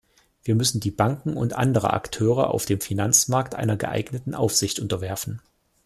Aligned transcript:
Wir 0.43 0.55
müssen 0.55 0.79
die 0.79 0.89
Banken 0.89 1.37
und 1.37 1.53
andere 1.53 1.93
Akteure 1.93 2.49
auf 2.51 2.65
dem 2.65 2.81
Finanzmarkt 2.81 3.53
einer 3.53 3.77
geeigneten 3.77 4.33
Aufsicht 4.33 4.79
unterwerfen. 4.79 5.43